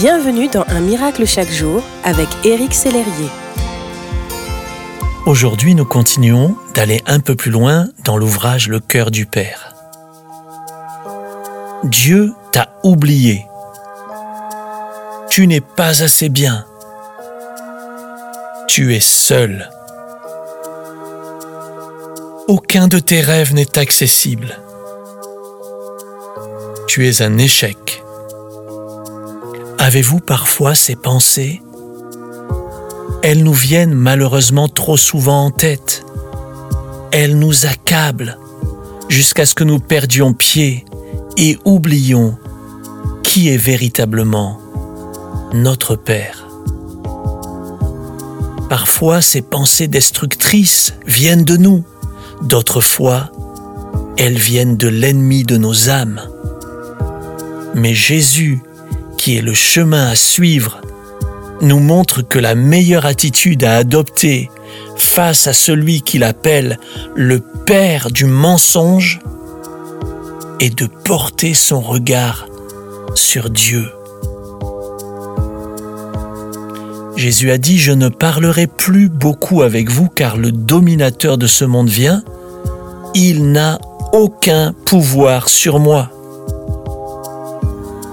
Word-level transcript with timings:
Bienvenue 0.00 0.48
dans 0.48 0.64
Un 0.68 0.80
miracle 0.80 1.26
chaque 1.26 1.50
jour 1.50 1.82
avec 2.04 2.26
Éric 2.42 2.72
Sellerier. 2.72 3.28
Aujourd'hui, 5.26 5.74
nous 5.74 5.84
continuons 5.84 6.56
d'aller 6.72 7.02
un 7.04 7.20
peu 7.20 7.34
plus 7.34 7.50
loin 7.50 7.86
dans 8.02 8.16
l'ouvrage 8.16 8.68
Le 8.68 8.80
cœur 8.80 9.10
du 9.10 9.26
Père. 9.26 9.74
Dieu 11.84 12.32
t'a 12.50 12.70
oublié. 12.82 13.44
Tu 15.28 15.46
n'es 15.46 15.60
pas 15.60 16.02
assez 16.02 16.30
bien. 16.30 16.64
Tu 18.68 18.94
es 18.94 19.00
seul. 19.00 19.68
Aucun 22.48 22.88
de 22.88 23.00
tes 23.00 23.20
rêves 23.20 23.52
n'est 23.52 23.76
accessible. 23.76 24.58
Tu 26.88 27.06
es 27.06 27.20
un 27.20 27.36
échec. 27.36 28.02
Avez-vous 29.92 30.20
parfois 30.20 30.76
ces 30.76 30.94
pensées? 30.94 31.60
Elles 33.24 33.42
nous 33.42 33.52
viennent 33.52 33.92
malheureusement 33.92 34.68
trop 34.68 34.96
souvent 34.96 35.46
en 35.46 35.50
tête. 35.50 36.04
Elles 37.10 37.36
nous 37.36 37.66
accablent 37.66 38.38
jusqu'à 39.08 39.46
ce 39.46 39.56
que 39.56 39.64
nous 39.64 39.80
perdions 39.80 40.32
pied 40.32 40.84
et 41.36 41.58
oublions 41.64 42.38
qui 43.24 43.48
est 43.48 43.56
véritablement 43.56 44.60
notre 45.54 45.96
Père. 45.96 46.46
Parfois, 48.68 49.20
ces 49.20 49.42
pensées 49.42 49.88
destructrices 49.88 50.94
viennent 51.04 51.44
de 51.44 51.56
nous, 51.56 51.82
d'autres 52.42 52.80
fois, 52.80 53.32
elles 54.16 54.38
viennent 54.38 54.76
de 54.76 54.86
l'ennemi 54.86 55.42
de 55.42 55.56
nos 55.56 55.90
âmes. 55.90 56.20
Mais 57.74 57.92
Jésus, 57.92 58.62
qui 59.20 59.36
est 59.36 59.42
le 59.42 59.52
chemin 59.52 60.08
à 60.08 60.14
suivre, 60.14 60.80
nous 61.60 61.78
montre 61.78 62.22
que 62.22 62.38
la 62.38 62.54
meilleure 62.54 63.04
attitude 63.04 63.64
à 63.64 63.76
adopter 63.76 64.48
face 64.96 65.46
à 65.46 65.52
celui 65.52 66.00
qu'il 66.00 66.24
appelle 66.24 66.78
le 67.14 67.40
Père 67.66 68.10
du 68.10 68.24
mensonge 68.24 69.20
est 70.58 70.74
de 70.74 70.86
porter 70.86 71.52
son 71.52 71.80
regard 71.82 72.46
sur 73.14 73.50
Dieu. 73.50 73.84
Jésus 77.14 77.50
a 77.50 77.58
dit, 77.58 77.78
je 77.78 77.92
ne 77.92 78.08
parlerai 78.08 78.66
plus 78.66 79.10
beaucoup 79.10 79.60
avec 79.60 79.90
vous 79.90 80.08
car 80.08 80.38
le 80.38 80.50
dominateur 80.50 81.36
de 81.36 81.46
ce 81.46 81.66
monde 81.66 81.90
vient. 81.90 82.22
Il 83.14 83.52
n'a 83.52 83.78
aucun 84.14 84.72
pouvoir 84.86 85.50
sur 85.50 85.78
moi. 85.78 86.10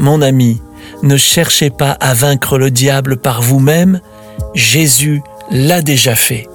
Mon 0.00 0.22
ami, 0.22 0.60
ne 1.02 1.16
cherchez 1.16 1.70
pas 1.70 1.92
à 1.92 2.14
vaincre 2.14 2.58
le 2.58 2.70
diable 2.70 3.16
par 3.16 3.42
vous-même, 3.42 4.00
Jésus 4.54 5.22
l'a 5.50 5.82
déjà 5.82 6.14
fait. 6.14 6.48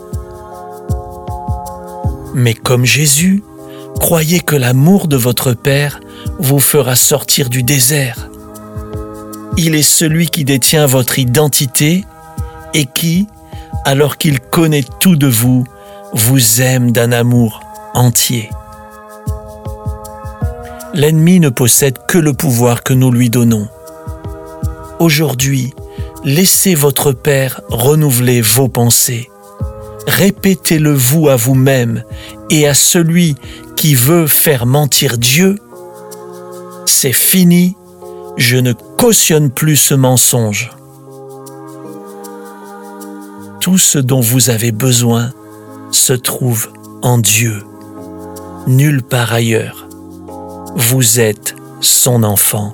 Mais 2.34 2.54
comme 2.54 2.86
Jésus, 2.86 3.44
croyez 4.00 4.40
que 4.40 4.56
l'amour 4.56 5.08
de 5.08 5.18
votre 5.18 5.54
Père 5.54 6.00
vous 6.40 6.60
fera 6.60 6.96
sortir 6.96 7.50
du 7.50 7.64
désert. 7.64 8.30
Il 9.58 9.76
est 9.76 9.84
celui 9.84 10.28
qui 10.28 10.46
détient 10.46 10.88
votre 10.88 11.20
identité 11.20 12.06
et 12.74 12.86
qui, 12.86 13.28
alors 13.86 14.18
qu'il 14.18 14.40
connaît 14.40 14.86
tout 15.00 15.16
de 15.16 15.28
vous, 15.28 15.64
vous 16.14 16.62
aime 16.62 16.92
d'un 16.92 17.12
amour 17.12 17.62
entier. 17.94 18.50
L'ennemi 20.96 21.40
ne 21.40 21.50
possède 21.50 21.98
que 22.08 22.18
le 22.18 22.34
pouvoir 22.34 22.84
que 22.84 22.94
nous 22.94 23.12
lui 23.12 23.30
donnons. 23.30 23.68
Aujourd'hui, 25.04 25.74
laissez 26.24 26.76
votre 26.76 27.12
Père 27.12 27.60
renouveler 27.68 28.40
vos 28.40 28.70
pensées. 28.70 29.30
Répétez-le 30.08 30.94
vous 30.94 31.28
à 31.28 31.36
vous-même 31.36 32.06
et 32.50 32.70
à 32.70 32.74
celui 32.74 33.36
qui 33.76 33.96
veut 33.96 34.28
faire 34.28 34.66
mentir 34.66 35.18
Dieu. 35.18 35.58
C'est 36.86 37.12
fini, 37.12 37.76
je 38.38 38.56
ne 38.56 38.72
cautionne 38.72 39.50
plus 39.52 39.76
ce 39.76 39.94
mensonge 39.94 40.72
tout 43.60 43.78
ce 43.78 44.00
dont 44.00 44.22
vous 44.22 44.50
avez 44.50 44.72
besoin 44.72 45.32
se 45.92 46.14
trouve 46.14 46.72
en 47.02 47.18
Dieu, 47.18 47.64
nulle 48.68 49.02
part 49.02 49.34
ailleurs. 49.34 49.88
Vous 50.78 51.20
êtes 51.20 51.56
son 51.82 52.24
enfant. 52.24 52.74